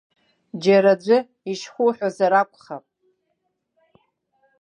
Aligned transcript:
Џьара 0.63 0.93
аӡәы 0.95 1.17
ишьхуҳәазар 1.51 2.33
акәхап? 2.41 2.85